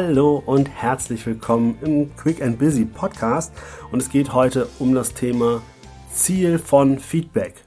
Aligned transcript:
Hallo 0.00 0.40
und 0.46 0.68
herzlich 0.68 1.26
willkommen 1.26 1.76
im 1.82 2.14
Quick 2.14 2.40
and 2.40 2.56
Busy 2.56 2.84
Podcast 2.84 3.52
und 3.90 4.00
es 4.00 4.08
geht 4.08 4.32
heute 4.32 4.68
um 4.78 4.94
das 4.94 5.12
Thema 5.12 5.60
Ziel 6.12 6.60
von 6.60 7.00
Feedback. 7.00 7.64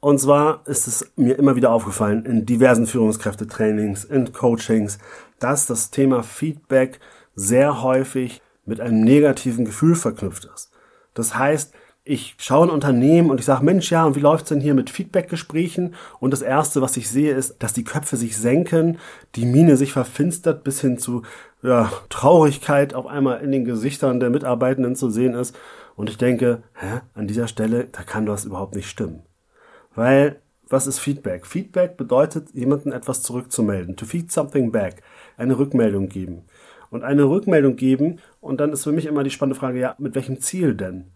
Und 0.00 0.18
zwar 0.18 0.66
ist 0.66 0.86
es 0.86 1.12
mir 1.16 1.38
immer 1.38 1.56
wieder 1.56 1.72
aufgefallen 1.72 2.24
in 2.24 2.46
diversen 2.46 2.86
Führungskräftetrainings, 2.86 4.04
in 4.04 4.32
Coachings, 4.32 4.98
dass 5.38 5.66
das 5.66 5.90
Thema 5.90 6.22
Feedback 6.22 7.00
sehr 7.34 7.82
häufig 7.82 8.40
mit 8.64 8.80
einem 8.80 9.04
negativen 9.04 9.66
Gefühl 9.66 9.96
verknüpft 9.96 10.46
ist. 10.46 10.70
Das 11.12 11.36
heißt, 11.36 11.74
ich 12.04 12.34
schaue 12.38 12.66
ein 12.66 12.70
Unternehmen 12.70 13.30
und 13.30 13.40
ich 13.40 13.46
sage, 13.46 13.64
Mensch, 13.64 13.90
ja, 13.90 14.04
und 14.04 14.16
wie 14.16 14.20
läuft's 14.20 14.48
denn 14.48 14.60
hier 14.60 14.74
mit 14.74 14.88
Feedbackgesprächen? 14.90 15.94
Und 16.18 16.32
das 16.32 16.42
Erste, 16.42 16.80
was 16.80 16.96
ich 16.96 17.10
sehe, 17.10 17.34
ist, 17.34 17.62
dass 17.62 17.74
die 17.74 17.84
Köpfe 17.84 18.16
sich 18.16 18.36
senken, 18.36 18.98
die 19.36 19.44
Miene 19.44 19.76
sich 19.76 19.92
verfinstert 19.92 20.64
bis 20.64 20.80
hin 20.80 20.98
zu 20.98 21.22
ja, 21.62 21.92
Traurigkeit 22.08 22.94
auf 22.94 23.06
einmal 23.06 23.42
in 23.42 23.52
den 23.52 23.64
Gesichtern 23.64 24.18
der 24.18 24.30
Mitarbeitenden 24.30 24.96
zu 24.96 25.10
sehen 25.10 25.34
ist. 25.34 25.54
Und 25.94 26.08
ich 26.08 26.16
denke, 26.16 26.62
hä, 26.74 27.00
an 27.14 27.28
dieser 27.28 27.48
Stelle, 27.48 27.88
da 27.92 28.02
kann 28.02 28.24
das 28.24 28.46
überhaupt 28.46 28.74
nicht 28.74 28.88
stimmen. 28.88 29.22
Weil, 29.94 30.40
was 30.68 30.86
ist 30.86 31.00
Feedback? 31.00 31.46
Feedback 31.46 31.98
bedeutet, 31.98 32.54
jemanden 32.54 32.92
etwas 32.92 33.22
zurückzumelden. 33.22 33.96
To 33.96 34.06
feed 34.06 34.32
something 34.32 34.72
back. 34.72 35.02
Eine 35.36 35.58
Rückmeldung 35.58 36.08
geben. 36.08 36.44
Und 36.88 37.04
eine 37.04 37.24
Rückmeldung 37.24 37.76
geben, 37.76 38.20
und 38.40 38.58
dann 38.58 38.72
ist 38.72 38.84
für 38.84 38.92
mich 38.92 39.04
immer 39.04 39.22
die 39.22 39.30
spannende 39.30 39.58
Frage, 39.58 39.78
ja, 39.78 39.94
mit 39.98 40.14
welchem 40.14 40.40
Ziel 40.40 40.74
denn? 40.74 41.10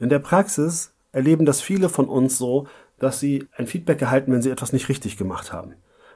In 0.00 0.08
der 0.08 0.18
Praxis 0.18 0.94
erleben 1.12 1.44
das 1.44 1.60
viele 1.60 1.88
von 1.88 2.08
uns 2.08 2.38
so, 2.38 2.66
dass 2.98 3.20
sie 3.20 3.46
ein 3.56 3.66
Feedback 3.66 4.00
erhalten, 4.00 4.32
wenn 4.32 4.42
sie 4.42 4.50
etwas 4.50 4.72
nicht 4.72 4.88
richtig 4.88 5.16
gemacht 5.16 5.52
haben. 5.52 5.74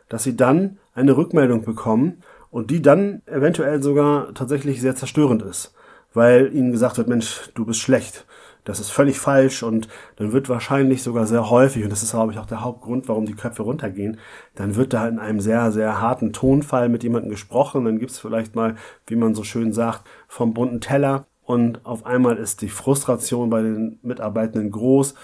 Dass 0.08 0.22
sie 0.24 0.36
dann 0.36 0.78
eine 0.94 1.16
Rückmeldung 1.16 1.64
bekommen 1.64 2.22
und 2.50 2.70
die 2.70 2.82
dann 2.82 3.22
eventuell 3.26 3.82
sogar 3.82 4.32
tatsächlich 4.34 4.80
sehr 4.80 4.96
zerstörend 4.96 5.42
ist, 5.42 5.74
weil 6.14 6.54
ihnen 6.54 6.72
gesagt 6.72 6.96
wird, 6.96 7.08
Mensch, 7.08 7.50
du 7.54 7.66
bist 7.66 7.80
schlecht. 7.80 8.26
Das 8.64 8.80
ist 8.80 8.88
völlig 8.90 9.18
falsch 9.18 9.62
und 9.62 9.88
dann 10.16 10.32
wird 10.32 10.48
wahrscheinlich 10.48 11.02
sogar 11.02 11.26
sehr 11.26 11.50
häufig, 11.50 11.84
und 11.84 11.90
das 11.90 12.02
ist 12.02 12.12
glaube 12.12 12.32
ich 12.32 12.38
auch 12.38 12.46
der 12.46 12.62
Hauptgrund, 12.62 13.08
warum 13.08 13.26
die 13.26 13.34
Köpfe 13.34 13.62
runtergehen, 13.62 14.18
dann 14.54 14.74
wird 14.76 14.94
da 14.94 15.06
in 15.06 15.18
einem 15.18 15.40
sehr, 15.40 15.70
sehr 15.70 16.00
harten 16.00 16.32
Tonfall 16.32 16.88
mit 16.88 17.02
jemandem 17.02 17.30
gesprochen, 17.30 17.84
dann 17.84 17.98
gibt's 17.98 18.18
vielleicht 18.18 18.54
mal, 18.54 18.76
wie 19.06 19.16
man 19.16 19.34
so 19.34 19.44
schön 19.44 19.74
sagt, 19.74 20.04
vom 20.28 20.54
bunten 20.54 20.80
Teller 20.80 21.26
und 21.44 21.84
auf 21.84 22.06
einmal 22.06 22.38
ist 22.38 22.62
die 22.62 22.68
Frustration 22.68 23.50
bei 23.50 23.62
den 23.62 23.98
Mitarbeitenden 24.02 24.70
groß. 24.70 25.14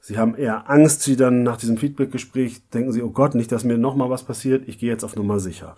Sie 0.00 0.18
haben 0.18 0.34
eher 0.34 0.68
Angst, 0.70 1.02
sie 1.02 1.16
dann 1.16 1.42
nach 1.42 1.58
diesem 1.58 1.76
Feedbackgespräch 1.76 2.68
denken 2.70 2.92
sie, 2.92 3.02
oh 3.02 3.10
Gott, 3.10 3.34
nicht, 3.34 3.52
dass 3.52 3.64
mir 3.64 3.78
nochmal 3.78 4.10
was 4.10 4.24
passiert, 4.24 4.66
ich 4.66 4.78
gehe 4.78 4.90
jetzt 4.90 5.04
auf 5.04 5.14
Nummer 5.14 5.38
sicher. 5.38 5.76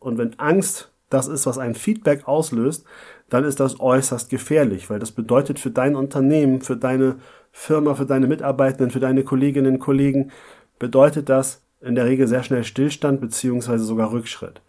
Und 0.00 0.18
wenn 0.18 0.38
Angst 0.38 0.90
das 1.10 1.28
ist, 1.28 1.46
was 1.46 1.58
ein 1.58 1.74
Feedback 1.74 2.26
auslöst, 2.28 2.84
dann 3.30 3.44
ist 3.44 3.60
das 3.60 3.80
äußerst 3.80 4.28
gefährlich, 4.30 4.90
weil 4.90 4.98
das 4.98 5.12
bedeutet 5.12 5.58
für 5.58 5.70
dein 5.70 5.96
Unternehmen, 5.96 6.60
für 6.60 6.76
deine 6.76 7.16
Firma, 7.50 7.94
für 7.94 8.06
deine 8.06 8.26
Mitarbeitenden, 8.26 8.90
für 8.90 9.00
deine 9.00 9.24
Kolleginnen 9.24 9.74
und 9.74 9.78
Kollegen, 9.80 10.30
bedeutet 10.78 11.28
das 11.28 11.62
in 11.80 11.94
der 11.94 12.06
Regel 12.06 12.26
sehr 12.26 12.42
schnell 12.42 12.64
Stillstand 12.64 13.20
beziehungsweise 13.20 13.84
sogar 13.84 14.12
Rückschritt. 14.12 14.60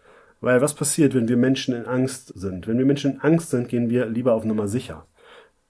Weil 0.42 0.62
was 0.62 0.74
passiert, 0.74 1.14
wenn 1.14 1.28
wir 1.28 1.38
Menschen 1.38 1.76
in 1.76 1.86
Angst 1.86 2.32
sind? 2.36 2.68
Wenn 2.68 2.78
wir 2.78 2.86
Menschen 2.86 3.14
in 3.14 3.22
Angst 3.22 3.50
sind, 3.50 3.68
gehen 3.68 3.90
wir 3.90 4.06
lieber 4.06 4.34
auf 4.34 4.46
Nummer 4.46 4.68
sicher. 4.68 5.06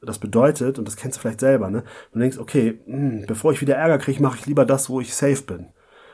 Das 0.01 0.19
bedeutet, 0.19 0.79
und 0.79 0.87
das 0.87 0.95
kennst 0.95 1.17
du 1.17 1.21
vielleicht 1.21 1.41
selber, 1.41 1.69
ne? 1.69 1.83
Du 2.13 2.19
denkst, 2.19 2.37
okay, 2.37 2.79
mh, 2.85 2.97
hm, 2.97 3.25
bevor 3.25 3.51
ich 3.51 3.61
wieder 3.61 3.75
Ärger 3.75 3.97
kriege, 3.97 4.21
mache 4.21 4.37
ich 4.37 4.45
lieber 4.45 4.65
das, 4.65 4.89
wo 4.89 5.01
ich 5.01 5.13
safe 5.13 5.41
bin. 5.41 5.67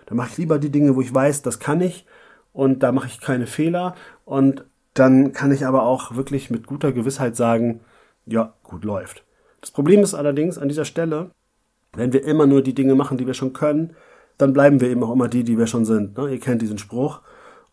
Dann 0.08 0.18
mache 0.18 0.30
ich 0.32 0.38
lieber 0.38 0.58
die 0.58 0.72
Dinge, 0.72 0.96
wo 0.96 1.02
ich 1.02 1.14
weiß, 1.14 1.42
das 1.42 1.60
kann 1.60 1.82
ich 1.82 2.06
und 2.54 2.82
da 2.84 2.92
mache 2.92 3.08
ich 3.08 3.20
keine 3.20 3.48
Fehler 3.48 3.96
und 4.24 4.66
dann 4.94 5.34
kann 5.34 5.52
ich 5.52 5.66
aber 5.66 5.84
auch 5.84 6.16
wirklich 6.16 6.50
mit 6.50 6.66
guter 6.68 6.94
Gewissheit 6.94 7.36
sagen, 7.36 7.82
ja, 8.26 8.54
gut 8.64 8.86
läuft. 8.86 9.24
Das 9.62 9.72
Problem 9.72 10.02
ist 10.02 10.14
allerdings 10.14 10.58
an 10.58 10.70
dieser 10.70 10.86
Stelle, 10.86 11.32
wenn 11.94 12.14
wir 12.14 12.24
immer 12.24 12.48
nur 12.48 12.62
die 12.62 12.74
Dinge 12.74 12.96
machen, 12.96 13.18
die 13.18 13.28
wir 13.28 13.34
schon 13.34 13.54
können, 13.54 13.96
dann 14.38 14.54
bleiben 14.54 14.82
wir 14.82 14.90
eben 14.90 15.04
auch 15.04 15.12
immer 15.12 15.28
die, 15.28 15.44
die 15.44 15.58
wir 15.58 15.68
schon 15.68 15.86
sind. 15.86 16.18
Ne? 16.18 16.30
Ihr 16.30 16.40
kennt 16.40 16.62
diesen 16.62 16.78
Spruch. 16.78 17.22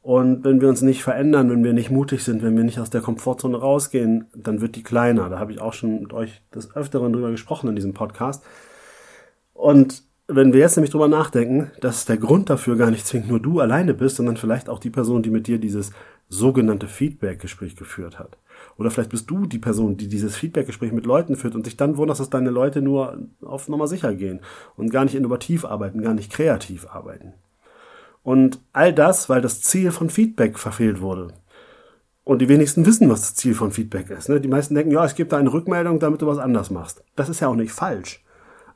Und 0.02 0.44
wenn 0.44 0.60
wir 0.60 0.68
uns 0.68 0.82
nicht 0.82 1.04
verändern, 1.04 1.48
wenn 1.48 1.62
wir 1.62 1.72
nicht 1.72 1.90
mutig 1.90 2.24
sind, 2.24 2.42
wenn 2.42 2.56
wir 2.56 2.64
nicht 2.64 2.80
aus 2.80 2.90
der 2.90 3.00
Komfortzone 3.00 3.56
rausgehen, 3.56 4.26
dann 4.34 4.60
wird 4.60 4.74
die 4.74 4.82
kleiner. 4.82 5.28
Da 5.28 5.38
habe 5.38 5.52
ich 5.52 5.60
auch 5.60 5.72
schon 5.72 6.02
mit 6.02 6.12
euch 6.12 6.42
des 6.52 6.74
Öfteren 6.74 7.12
drüber 7.12 7.30
gesprochen 7.30 7.68
in 7.68 7.76
diesem 7.76 7.94
Podcast. 7.94 8.42
Und 9.54 10.02
wenn 10.26 10.52
wir 10.52 10.60
jetzt 10.60 10.76
nämlich 10.76 10.90
drüber 10.90 11.06
nachdenken, 11.06 11.70
dass 11.80 12.04
der 12.04 12.16
Grund 12.16 12.50
dafür 12.50 12.76
gar 12.76 12.90
nicht 12.90 13.06
zwingend 13.06 13.28
nur 13.28 13.38
du 13.38 13.60
alleine 13.60 13.94
bist, 13.94 14.16
sondern 14.16 14.36
vielleicht 14.36 14.68
auch 14.68 14.80
die 14.80 14.90
Person, 14.90 15.22
die 15.22 15.30
mit 15.30 15.46
dir 15.46 15.58
dieses 15.58 15.92
sogenannte 16.28 16.88
Feedback-Gespräch 16.88 17.76
geführt 17.76 18.18
hat. 18.18 18.38
Oder 18.78 18.90
vielleicht 18.90 19.10
bist 19.10 19.30
du 19.30 19.46
die 19.46 19.58
Person, 19.58 19.98
die 19.98 20.08
dieses 20.08 20.34
Feedback-Gespräch 20.34 20.90
mit 20.90 21.06
Leuten 21.06 21.36
führt 21.36 21.54
und 21.54 21.64
sich 21.64 21.76
dann 21.76 21.96
wundert, 21.96 22.18
dass 22.18 22.30
deine 22.30 22.50
Leute 22.50 22.82
nur 22.82 23.18
auf 23.42 23.68
Nummer 23.68 23.86
sicher 23.86 24.14
gehen 24.14 24.40
und 24.76 24.90
gar 24.90 25.04
nicht 25.04 25.14
innovativ 25.14 25.64
arbeiten, 25.64 26.02
gar 26.02 26.14
nicht 26.14 26.32
kreativ 26.32 26.88
arbeiten. 26.88 27.34
Und 28.22 28.60
all 28.72 28.92
das, 28.92 29.28
weil 29.28 29.40
das 29.40 29.60
Ziel 29.60 29.90
von 29.90 30.10
Feedback 30.10 30.58
verfehlt 30.58 31.00
wurde. 31.00 31.34
Und 32.24 32.38
die 32.40 32.48
wenigsten 32.48 32.86
wissen, 32.86 33.10
was 33.10 33.20
das 33.20 33.34
Ziel 33.34 33.54
von 33.54 33.72
Feedback 33.72 34.10
ist. 34.10 34.28
Ne? 34.28 34.40
Die 34.40 34.48
meisten 34.48 34.74
denken, 34.74 34.92
ja, 34.92 35.04
ich 35.04 35.16
gebe 35.16 35.28
da 35.28 35.38
eine 35.38 35.52
Rückmeldung, 35.52 35.98
damit 35.98 36.22
du 36.22 36.26
was 36.26 36.38
anders 36.38 36.70
machst. 36.70 37.02
Das 37.16 37.28
ist 37.28 37.40
ja 37.40 37.48
auch 37.48 37.56
nicht 37.56 37.72
falsch. 37.72 38.24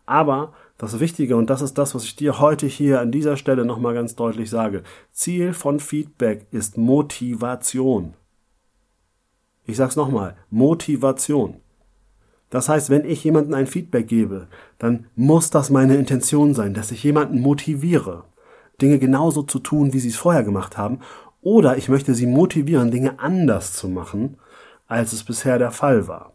Aber 0.05 0.53
das 0.79 0.99
Wichtige, 1.01 1.37
und 1.37 1.49
das 1.49 1.63
ist 1.63 1.79
das, 1.79 1.95
was 1.95 2.05
ich 2.05 2.17
dir 2.17 2.41
heute 2.41 2.67
hier 2.67 3.01
an 3.01 3.13
dieser 3.13 3.37
Stelle 3.37 3.65
nochmal 3.65 3.95
ganz 3.95 4.15
deutlich 4.15 4.51
sage, 4.51 4.83
Ziel 5.13 5.53
von 5.53 5.81
Feedback 5.81 6.47
ist 6.51 6.77
Motivation. 6.77 8.15
Ich 9.65 9.77
sag's 9.77 9.97
nochmal, 9.97 10.37
Motivation. 10.51 11.61
Das 12.51 12.69
heißt, 12.69 12.91
wenn 12.91 13.05
ich 13.05 13.25
jemandem 13.25 13.55
ein 13.55 13.67
Feedback 13.67 14.07
gebe, 14.07 14.49
dann 14.79 15.07
muss 15.17 15.51
das 15.51 15.71
meine 15.71 15.97
Intention 15.97 16.55
sein, 16.55 16.75
dass 16.75 16.93
ich 16.93 17.03
jemanden 17.03 17.41
motiviere. 17.41 18.25
Dinge 18.81 18.99
genauso 18.99 19.43
zu 19.43 19.59
tun, 19.59 19.93
wie 19.93 20.01
sie 20.01 20.09
es 20.09 20.17
vorher 20.17 20.43
gemacht 20.43 20.77
haben, 20.77 21.01
oder 21.43 21.77
ich 21.77 21.89
möchte 21.89 22.15
sie 22.15 22.27
motivieren, 22.27 22.91
Dinge 22.91 23.19
anders 23.21 23.73
zu 23.73 23.89
machen, 23.89 24.37
als 24.87 25.13
es 25.13 25.25
bisher 25.25 25.59
der 25.59 25.71
Fall 25.71 26.09
war. 26.09 26.33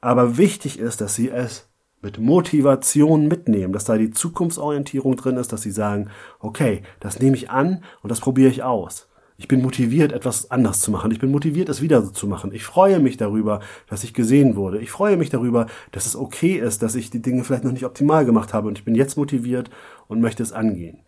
Aber 0.00 0.36
wichtig 0.36 0.78
ist, 0.78 1.00
dass 1.00 1.14
sie 1.14 1.30
es 1.30 1.68
mit 2.02 2.18
Motivation 2.18 3.26
mitnehmen, 3.26 3.72
dass 3.72 3.84
da 3.84 3.96
die 3.96 4.10
Zukunftsorientierung 4.10 5.16
drin 5.16 5.38
ist, 5.38 5.52
dass 5.52 5.62
sie 5.62 5.70
sagen, 5.70 6.10
okay, 6.38 6.82
das 7.00 7.18
nehme 7.18 7.36
ich 7.36 7.50
an 7.50 7.82
und 8.02 8.10
das 8.10 8.20
probiere 8.20 8.50
ich 8.50 8.62
aus. 8.62 9.08
Ich 9.36 9.48
bin 9.48 9.62
motiviert, 9.62 10.12
etwas 10.12 10.50
anders 10.52 10.80
zu 10.80 10.92
machen. 10.92 11.10
Ich 11.10 11.18
bin 11.18 11.32
motiviert, 11.32 11.68
es 11.68 11.82
wieder 11.82 12.02
so 12.02 12.10
zu 12.10 12.28
machen. 12.28 12.52
Ich 12.52 12.62
freue 12.62 13.00
mich 13.00 13.16
darüber, 13.16 13.60
dass 13.88 14.04
ich 14.04 14.14
gesehen 14.14 14.54
wurde. 14.54 14.78
Ich 14.78 14.92
freue 14.92 15.16
mich 15.16 15.30
darüber, 15.30 15.66
dass 15.90 16.06
es 16.06 16.14
okay 16.14 16.54
ist, 16.54 16.82
dass 16.82 16.94
ich 16.94 17.10
die 17.10 17.20
Dinge 17.20 17.42
vielleicht 17.42 17.64
noch 17.64 17.72
nicht 17.72 17.84
optimal 17.84 18.24
gemacht 18.24 18.54
habe 18.54 18.68
und 18.68 18.78
ich 18.78 18.84
bin 18.84 18.94
jetzt 18.94 19.16
motiviert 19.16 19.70
und 20.06 20.20
möchte 20.20 20.42
es 20.42 20.52
angehen. 20.52 21.00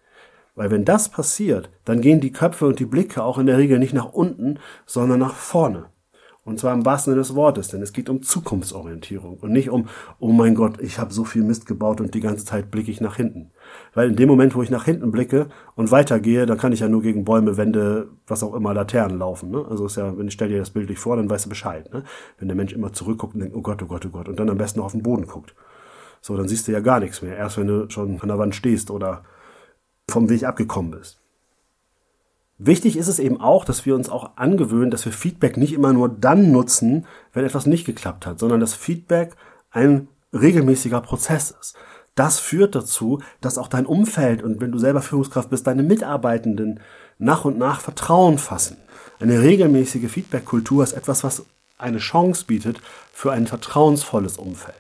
Weil 0.57 0.71
wenn 0.71 0.85
das 0.85 1.11
passiert, 1.11 1.71
dann 1.85 2.01
gehen 2.01 2.21
die 2.21 2.33
Köpfe 2.33 2.67
und 2.67 2.81
die 2.81 2.87
Blicke 2.87 3.23
auch 3.23 3.39
in 3.39 3.47
der 3.47 3.59
Regel 3.59 3.79
nicht 3.79 3.95
nach 3.95 4.13
unten, 4.13 4.59
sondern 4.87 5.21
nach 5.21 5.35
vorne. 5.35 5.91
Und 6.47 6.61
zwar 6.61 6.73
im 6.75 6.87
wahrsten 6.87 7.11
Sinne 7.11 7.23
des 7.23 7.35
Wortes, 7.35 7.69
denn 7.69 7.83
es 7.83 7.93
geht 7.93 8.09
um 8.09 8.23
Zukunftsorientierung 8.23 9.39
und 9.39 9.51
nicht 9.51 9.69
um, 9.69 9.89
oh 10.21 10.31
mein 10.31 10.55
Gott, 10.55 10.81
ich 10.81 11.01
habe 11.01 11.13
so 11.13 11.25
viel 11.25 11.43
Mist 11.43 11.67
gebaut 11.67 12.01
und 12.01 12.15
die 12.15 12.21
ganze 12.21 12.45
Zeit 12.45 12.71
blicke 12.71 12.93
ich 12.93 13.01
nach 13.01 13.17
hinten. 13.17 13.51
Weil 13.95 14.11
in 14.11 14.17
dem 14.17 14.29
Moment, 14.29 14.55
wo 14.55 14.63
ich 14.63 14.71
nach 14.71 14.85
hinten 14.85 15.11
blicke 15.11 15.49
und 15.75 15.91
weitergehe, 15.91 16.47
dann 16.47 16.57
kann 16.57 16.73
ich 16.73 16.81
ja 16.81 16.89
nur 16.89 17.03
gegen 17.03 17.25
Bäume, 17.25 17.57
Wände, 17.57 18.11
was 18.29 18.45
auch 18.45 18.55
immer, 18.55 18.73
Laternen 18.73 19.19
laufen. 19.19 19.51
Ne? 19.51 19.67
Also 19.69 19.87
ist 19.87 19.97
ja, 19.97 20.17
wenn 20.17 20.29
ich 20.29 20.35
stell 20.35 20.49
dir 20.49 20.61
das 20.61 20.71
bildlich 20.71 21.01
vor, 21.01 21.17
dann 21.17 21.29
weißt 21.29 21.47
du 21.47 21.49
Bescheid. 21.49 21.93
Ne? 21.93 22.05
Wenn 22.39 22.47
der 22.47 22.57
Mensch 22.57 22.73
immer 22.73 22.93
zurückguckt 22.93 23.35
und 23.35 23.41
denkt, 23.41 23.57
oh 23.57 23.63
Gott, 23.63 23.83
oh 23.83 23.87
Gott, 23.87 24.07
oh 24.07 24.11
Gott, 24.11 24.29
und 24.29 24.39
dann 24.39 24.49
am 24.49 24.57
besten 24.57 24.79
noch 24.79 24.87
auf 24.87 24.93
den 24.93 25.03
Boden 25.03 25.27
guckt. 25.27 25.57
So, 26.21 26.37
dann 26.37 26.47
siehst 26.47 26.69
du 26.69 26.73
ja 26.73 26.79
gar 26.79 27.01
nichts 27.01 27.23
mehr. 27.23 27.37
Erst 27.37 27.59
wenn 27.59 27.67
du 27.67 27.91
schon 27.91 28.21
an 28.21 28.29
der 28.29 28.39
Wand 28.39 28.55
stehst 28.55 28.93
oder 28.93 29.25
vom 30.11 30.29
Weg 30.29 30.45
abgekommen 30.45 30.93
bist. 30.93 31.19
Wichtig 32.59 32.97
ist 32.97 33.09
es 33.09 33.19
eben 33.19 33.41
auch, 33.41 33.65
dass 33.65 33.85
wir 33.85 33.95
uns 33.95 34.09
auch 34.09 34.37
angewöhnen, 34.37 34.91
dass 34.91 35.05
wir 35.05 35.13
Feedback 35.13 35.57
nicht 35.57 35.75
immer 35.75 35.93
nur 35.93 36.09
dann 36.09 36.53
nutzen, 36.53 37.07
wenn 37.33 37.45
etwas 37.45 37.67
nicht 37.67 37.85
geklappt 37.85 38.25
hat, 38.25 38.39
sondern 38.39 38.61
dass 38.61 38.75
Feedback 38.75 39.37
ein 39.71 40.09
regelmäßiger 40.33 41.01
Prozess 41.03 41.55
ist. 41.61 41.77
Das 42.15 42.39
führt 42.39 42.75
dazu, 42.75 43.21
dass 43.43 43.59
auch 43.59 43.69
dein 43.69 43.85
Umfeld 43.85 44.43
und 44.43 44.61
wenn 44.61 44.73
du 44.73 44.79
selber 44.79 45.03
Führungskraft 45.03 45.51
bist, 45.51 45.67
deine 45.67 45.83
Mitarbeitenden 45.83 46.81
nach 47.19 47.45
und 47.45 47.59
nach 47.59 47.81
Vertrauen 47.81 48.39
fassen. 48.39 48.79
Eine 49.21 49.43
regelmäßige 49.43 50.11
Feedback-Kultur 50.11 50.83
ist 50.83 50.95
etwas, 50.95 51.25
was 51.25 51.45
eine 51.77 51.99
Chance 51.99 52.45
bietet 52.47 52.81
für 53.13 53.33
ein 53.33 53.47
vertrauensvolles 53.47 54.39
Umfeld. 54.39 54.77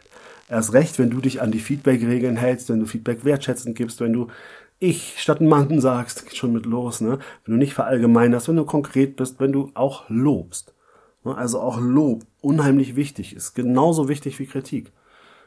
Erst 0.48 0.72
recht, 0.72 0.98
wenn 0.98 1.10
du 1.10 1.20
dich 1.20 1.42
an 1.42 1.50
die 1.50 1.58
Feedback-Regeln 1.58 2.36
hältst, 2.36 2.70
wenn 2.70 2.80
du 2.80 2.86
Feedback 2.86 3.24
wertschätzend 3.24 3.76
gibst, 3.76 4.00
wenn 4.00 4.14
du 4.14 4.28
ich 4.78 5.20
statt 5.20 5.40
Mann 5.40 5.80
sagst, 5.80 6.24
geht 6.24 6.36
schon 6.36 6.52
mit 6.52 6.66
los, 6.66 7.00
ne? 7.00 7.18
Wenn 7.44 7.54
du 7.54 7.58
nicht 7.58 7.74
verallgemeinerst, 7.74 8.48
wenn 8.48 8.56
du 8.56 8.64
konkret 8.64 9.16
bist, 9.16 9.40
wenn 9.40 9.52
du 9.52 9.70
auch 9.74 10.04
lobst. 10.08 10.74
Ne? 11.24 11.36
Also 11.36 11.60
auch 11.60 11.78
Lob 11.80 12.24
unheimlich 12.40 12.96
wichtig 12.96 13.34
ist. 13.34 13.54
Genauso 13.54 14.08
wichtig 14.08 14.38
wie 14.38 14.46
Kritik. 14.46 14.92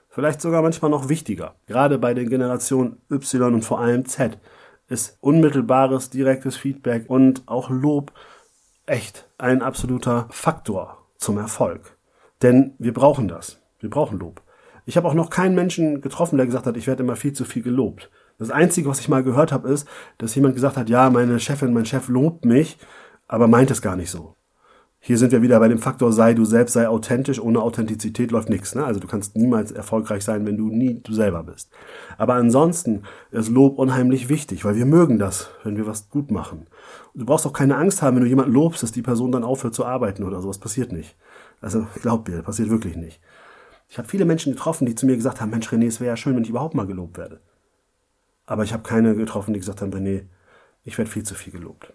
Vielleicht 0.09 0.41
sogar 0.41 0.61
manchmal 0.61 0.91
noch 0.91 1.09
wichtiger. 1.09 1.55
Gerade 1.67 1.97
bei 1.97 2.13
den 2.13 2.29
Generationen 2.29 2.97
Y 3.11 3.53
und 3.53 3.63
vor 3.63 3.79
allem 3.79 4.05
Z 4.05 4.39
ist 4.87 5.17
unmittelbares, 5.21 6.09
direktes 6.09 6.57
Feedback 6.57 7.09
und 7.09 7.43
auch 7.47 7.69
Lob 7.69 8.11
echt 8.87 9.29
ein 9.37 9.61
absoluter 9.61 10.27
Faktor 10.31 11.05
zum 11.17 11.37
Erfolg. 11.37 11.95
Denn 12.41 12.73
wir 12.79 12.93
brauchen 12.93 13.27
das. 13.27 13.61
Wir 13.79 13.89
brauchen 13.89 14.17
Lob. 14.19 14.41
Ich 14.85 14.97
habe 14.97 15.07
auch 15.07 15.13
noch 15.13 15.29
keinen 15.29 15.53
Menschen 15.53 16.01
getroffen, 16.01 16.37
der 16.37 16.47
gesagt 16.47 16.65
hat, 16.65 16.75
ich 16.75 16.87
werde 16.87 17.03
immer 17.03 17.15
viel 17.15 17.33
zu 17.33 17.45
viel 17.45 17.61
gelobt. 17.61 18.09
Das 18.39 18.49
Einzige, 18.49 18.89
was 18.89 19.01
ich 19.01 19.09
mal 19.09 19.23
gehört 19.23 19.51
habe, 19.51 19.69
ist, 19.69 19.87
dass 20.17 20.33
jemand 20.33 20.55
gesagt 20.55 20.77
hat, 20.77 20.89
ja, 20.89 21.09
meine 21.09 21.39
Chefin, 21.39 21.73
mein 21.73 21.85
Chef 21.85 22.07
lobt 22.07 22.45
mich, 22.45 22.77
aber 23.27 23.47
meint 23.47 23.69
es 23.69 23.81
gar 23.81 23.95
nicht 23.95 24.09
so. 24.09 24.35
Hier 25.01 25.17
sind 25.17 25.31
wir 25.31 25.41
wieder 25.41 25.59
bei 25.59 25.69
dem 25.69 25.79
Faktor, 25.79 26.11
sei 26.11 26.33
du 26.33 26.43
selbst, 26.43 26.73
sei 26.73 26.87
authentisch. 26.89 27.39
Ohne 27.39 27.61
Authentizität 27.61 28.31
läuft 28.31 28.49
nichts. 28.49 28.75
Ne? 28.75 28.83
Also 28.83 28.99
du 28.99 29.07
kannst 29.07 29.37
niemals 29.37 29.71
erfolgreich 29.71 30.25
sein, 30.25 30.45
wenn 30.45 30.57
du 30.57 30.67
nie 30.67 30.99
du 31.01 31.13
selber 31.13 31.43
bist. 31.43 31.69
Aber 32.17 32.33
ansonsten 32.33 33.03
ist 33.31 33.49
Lob 33.49 33.79
unheimlich 33.79 34.27
wichtig, 34.27 34.65
weil 34.65 34.75
wir 34.75 34.85
mögen 34.85 35.17
das, 35.17 35.51
wenn 35.63 35.77
wir 35.77 35.87
was 35.87 36.09
gut 36.09 36.31
machen. 36.31 36.67
Du 37.15 37.25
brauchst 37.25 37.47
auch 37.47 37.53
keine 37.53 37.77
Angst 37.77 38.01
haben, 38.01 38.17
wenn 38.17 38.23
du 38.23 38.29
jemanden 38.29 38.51
lobst, 38.51 38.83
dass 38.83 38.91
die 38.91 39.01
Person 39.01 39.31
dann 39.31 39.45
aufhört 39.45 39.73
zu 39.73 39.85
arbeiten 39.85 40.23
oder 40.23 40.41
sowas. 40.41 40.57
Passiert 40.57 40.91
nicht. 40.91 41.15
Also 41.61 41.87
glaub 42.01 42.27
mir, 42.27 42.41
passiert 42.41 42.69
wirklich 42.69 42.97
nicht. 42.97 43.21
Ich 43.87 43.97
habe 43.97 44.07
viele 44.07 44.25
Menschen 44.25 44.51
getroffen, 44.51 44.85
die 44.85 44.95
zu 44.95 45.05
mir 45.05 45.15
gesagt 45.15 45.39
haben, 45.39 45.49
Mensch 45.49 45.69
René, 45.69 45.87
es 45.87 46.01
wäre 46.01 46.09
ja 46.09 46.17
schön, 46.17 46.35
wenn 46.35 46.43
ich 46.43 46.49
überhaupt 46.49 46.75
mal 46.75 46.85
gelobt 46.85 47.17
werde. 47.17 47.39
Aber 48.49 48.63
ich 48.63 48.73
habe 48.73 48.81
keine 48.81 49.15
getroffen, 49.15 49.53
die 49.53 49.59
gesagt 49.59 49.83
haben, 49.83 49.93
René, 49.93 50.23
ich 50.83 50.97
werde 50.97 51.11
viel 51.11 51.21
zu 51.21 51.35
viel 51.35 51.53
gelobt. 51.53 51.93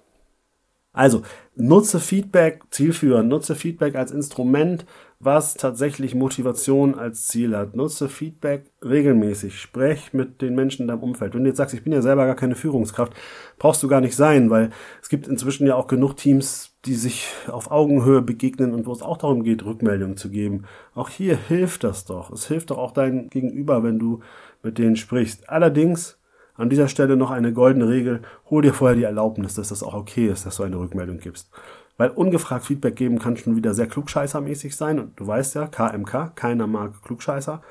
Also 0.92 1.22
nutze 1.56 1.98
Feedback 1.98 2.62
zielführend, 2.70 3.28
nutze 3.28 3.56
Feedback 3.56 3.96
als 3.96 4.12
Instrument, 4.12 4.86
was 5.18 5.54
tatsächlich 5.54 6.14
Motivation 6.14 6.94
als 6.94 7.26
Ziel 7.26 7.56
hat. 7.56 7.74
Nutze 7.74 8.08
Feedback 8.08 8.70
regelmäßig, 8.84 9.60
sprech 9.60 10.12
mit 10.12 10.42
den 10.42 10.54
Menschen 10.54 10.82
in 10.82 10.88
deinem 10.88 11.02
Umfeld. 11.02 11.34
Wenn 11.34 11.42
du 11.42 11.48
jetzt 11.48 11.56
sagst, 11.56 11.74
ich 11.74 11.82
bin 11.82 11.92
ja 11.92 12.02
selber 12.02 12.24
gar 12.24 12.36
keine 12.36 12.54
Führungskraft, 12.54 13.14
brauchst 13.58 13.82
du 13.82 13.88
gar 13.88 14.00
nicht 14.00 14.14
sein, 14.14 14.48
weil 14.48 14.70
es 15.02 15.08
gibt 15.08 15.26
inzwischen 15.26 15.66
ja 15.66 15.74
auch 15.74 15.88
genug 15.88 16.16
Teams, 16.16 16.76
die 16.84 16.94
sich 16.94 17.26
auf 17.48 17.72
Augenhöhe 17.72 18.22
begegnen 18.22 18.74
und 18.74 18.86
wo 18.86 18.92
es 18.92 19.02
auch 19.02 19.16
darum 19.16 19.42
geht, 19.42 19.64
Rückmeldungen 19.64 20.16
zu 20.16 20.30
geben. 20.30 20.66
Auch 20.94 21.08
hier 21.08 21.36
hilft 21.36 21.82
das 21.82 22.04
doch. 22.04 22.30
Es 22.30 22.46
hilft 22.46 22.70
doch 22.70 22.78
auch 22.78 22.92
dein 22.92 23.28
Gegenüber, 23.28 23.82
wenn 23.82 23.98
du 23.98 24.20
mit 24.62 24.78
denen 24.78 24.94
sprichst. 24.94 25.50
Allerdings 25.50 26.16
an 26.56 26.70
dieser 26.70 26.88
Stelle 26.88 27.16
noch 27.16 27.30
eine 27.30 27.52
goldene 27.52 27.88
Regel. 27.88 28.22
Hol 28.50 28.62
dir 28.62 28.74
vorher 28.74 28.96
die 28.96 29.04
Erlaubnis, 29.04 29.54
dass 29.54 29.68
das 29.68 29.82
auch 29.82 29.94
okay 29.94 30.28
ist, 30.28 30.46
dass 30.46 30.56
du 30.56 30.62
eine 30.62 30.78
Rückmeldung 30.78 31.18
gibst. 31.18 31.50
Weil 31.96 32.10
ungefragt 32.10 32.64
Feedback 32.64 32.96
geben 32.96 33.18
kann 33.18 33.36
schon 33.36 33.56
wieder 33.56 33.74
sehr 33.74 33.86
klugscheißermäßig 33.86 34.76
sein. 34.76 34.98
Und 34.98 35.18
du 35.18 35.26
weißt 35.26 35.54
ja, 35.54 35.66
KMK, 35.66 36.34
keiner 36.34 36.66
mag 36.66 37.02
Klugscheißer. 37.02 37.62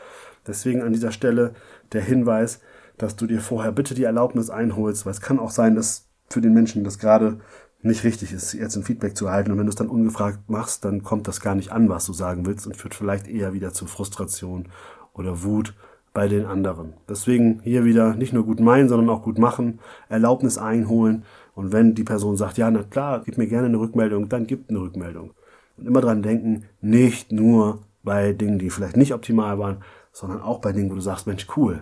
Deswegen 0.48 0.82
an 0.82 0.94
dieser 0.94 1.12
Stelle 1.12 1.54
der 1.94 2.02
Hinweis, 2.02 2.62
dass 2.98 3.16
du 3.16 3.26
dir 3.26 3.42
vorher 3.42 3.72
bitte 3.72 3.96
die 3.96 4.04
Erlaubnis 4.04 4.50
einholst, 4.50 5.06
weil 5.06 5.14
es 5.14 5.22
kann 5.22 5.40
auch 5.40 5.52
sein, 5.52 5.76
dass 5.76 6.08
für 6.30 6.42
den 6.42 6.54
Menschen 6.54 6.84
das 6.84 7.00
gerade 7.00 7.40
nicht 7.82 8.04
richtig 8.06 8.32
ist, 8.32 8.54
jetzt 8.54 8.76
ein 8.78 8.84
Feedback 8.84 9.18
zu 9.18 9.28
erhalten. 9.28 9.52
Und 9.52 9.58
wenn 9.58 9.66
du 9.66 9.72
es 9.72 9.76
dann 9.76 9.90
ungefragt 9.90 10.50
machst, 10.50 10.86
dann 10.86 11.04
kommt 11.04 11.28
das 11.28 11.42
gar 11.42 11.56
nicht 11.56 11.72
an, 11.72 11.90
was 11.90 12.06
du 12.06 12.14
sagen 12.14 12.46
willst 12.46 12.66
und 12.66 12.78
führt 12.78 12.96
vielleicht 12.96 13.28
eher 13.28 13.54
wieder 13.54 13.74
zu 13.74 13.86
Frustration 13.86 14.70
oder 15.14 15.44
Wut 15.44 15.74
bei 16.14 16.28
den 16.28 16.46
anderen. 16.46 16.94
Deswegen 17.10 17.60
hier 17.64 17.86
wieder 17.86 18.14
nicht 18.16 18.34
nur 18.34 18.46
gut 18.46 18.60
meinen, 18.60 18.88
sondern 18.88 19.10
auch 19.10 19.24
gut 19.24 19.40
machen, 19.40 19.80
Erlaubnis 20.10 20.58
einholen 20.58 21.26
und 21.56 21.72
wenn 21.72 21.96
die 21.96 22.04
Person 22.04 22.38
sagt, 22.38 22.58
ja, 22.58 22.70
na 22.70 22.84
klar, 22.84 23.22
gib 23.26 23.38
mir 23.38 23.48
gerne 23.48 23.68
eine 23.68 23.80
Rückmeldung, 23.80 24.30
dann 24.30 24.48
gib 24.48 24.70
eine 24.70 24.80
Rückmeldung. 24.80 25.34
Und 25.78 25.88
immer 25.88 26.02
dran 26.02 26.22
denken, 26.22 26.66
nicht 26.82 27.32
nur 27.32 27.80
bei 28.04 28.34
Dingen, 28.34 28.60
die 28.60 28.70
vielleicht 28.70 28.98
nicht 28.98 29.14
optimal 29.14 29.58
waren, 29.60 29.78
sondern 30.12 30.42
auch 30.42 30.60
bei 30.60 30.72
Dingen, 30.72 30.92
wo 30.92 30.96
du 30.96 31.02
sagst, 31.02 31.26
Mensch, 31.26 31.48
cool. 31.58 31.82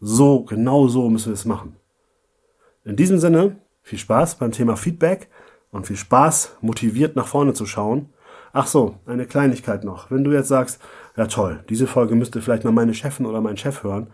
So, 0.00 0.44
genau 0.44 0.88
so 0.88 1.10
müssen 1.10 1.26
wir 1.26 1.34
es 1.34 1.44
machen. 1.44 1.76
In 2.84 2.96
diesem 2.96 3.18
Sinne, 3.18 3.56
viel 3.82 3.98
Spaß 3.98 4.36
beim 4.36 4.52
Thema 4.52 4.76
Feedback 4.76 5.28
und 5.70 5.86
viel 5.86 5.96
Spaß, 5.96 6.56
motiviert 6.60 7.16
nach 7.16 7.26
vorne 7.26 7.52
zu 7.52 7.66
schauen 7.66 8.10
Ach 8.52 8.66
so, 8.66 8.96
eine 9.06 9.26
Kleinigkeit 9.26 9.84
noch. 9.84 10.10
Wenn 10.10 10.24
du 10.24 10.32
jetzt 10.32 10.48
sagst, 10.48 10.80
ja 11.16 11.26
toll, 11.26 11.64
diese 11.68 11.86
Folge 11.86 12.14
müsste 12.14 12.40
vielleicht 12.40 12.64
mal 12.64 12.72
meine 12.72 12.94
Chefin 12.94 13.26
oder 13.26 13.40
mein 13.40 13.56
Chef 13.56 13.82
hören. 13.82 14.08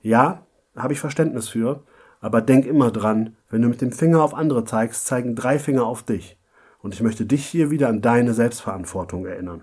Ja, 0.00 0.46
habe 0.76 0.92
ich 0.92 1.00
Verständnis 1.00 1.48
für, 1.48 1.82
aber 2.20 2.40
denk 2.40 2.66
immer 2.66 2.90
dran, 2.90 3.36
wenn 3.50 3.62
du 3.62 3.68
mit 3.68 3.80
dem 3.80 3.92
Finger 3.92 4.22
auf 4.22 4.34
andere 4.34 4.64
zeigst, 4.64 5.06
zeigen 5.06 5.34
drei 5.34 5.58
Finger 5.58 5.84
auf 5.84 6.02
dich. 6.02 6.38
Und 6.80 6.94
ich 6.94 7.02
möchte 7.02 7.26
dich 7.26 7.46
hier 7.46 7.70
wieder 7.70 7.88
an 7.88 8.00
deine 8.00 8.34
Selbstverantwortung 8.34 9.26
erinnern. 9.26 9.62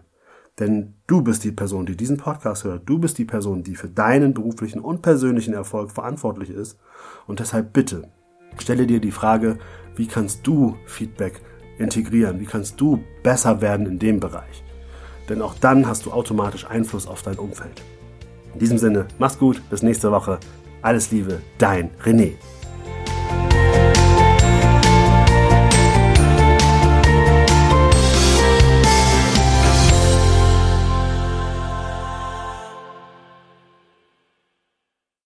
Denn 0.60 0.96
du 1.08 1.22
bist 1.22 1.44
die 1.46 1.52
Person, 1.52 1.86
die 1.86 1.96
diesen 1.96 2.18
Podcast 2.18 2.66
hört. 2.66 2.88
Du 2.88 3.00
bist 3.00 3.18
die 3.18 3.26
Person, 3.26 3.64
die 3.64 3.76
für 3.76 3.88
deinen 3.88 4.34
beruflichen 4.34 4.82
und 4.82 5.02
persönlichen 5.02 5.54
Erfolg 5.54 5.92
verantwortlich 5.92 6.50
ist. 6.50 6.78
Und 7.28 7.40
deshalb 7.40 7.72
bitte, 7.72 8.10
stelle 8.58 8.86
dir 8.86 9.00
die 9.00 9.12
Frage, 9.12 9.58
wie 9.96 10.08
kannst 10.08 10.46
du 10.46 10.76
Feedback 10.86 11.42
integrieren? 11.80 12.40
Wie 12.40 12.46
kannst 12.46 12.80
du 12.80 13.04
besser 13.24 13.62
werden 13.62 13.86
in 13.88 14.00
dem 14.00 14.20
Bereich? 14.20 14.64
Denn 15.28 15.42
auch 15.42 15.56
dann 15.56 15.88
hast 15.88 16.06
du 16.06 16.12
automatisch 16.12 16.66
Einfluss 16.66 17.08
auf 17.08 17.22
dein 17.22 17.38
Umfeld. 17.38 17.82
In 18.54 18.60
diesem 18.60 18.78
Sinne, 18.78 19.08
mach's 19.18 19.40
gut, 19.40 19.62
bis 19.70 19.84
nächste 19.84 20.12
Woche. 20.12 20.40
Alles 20.82 21.12
Liebe, 21.12 21.42
dein 21.58 21.92
René. 22.04 22.34